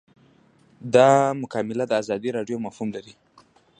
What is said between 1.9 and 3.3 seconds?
ازادې ارادې مفهوم لري.